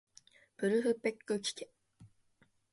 [0.57, 1.69] ブルフペックきけ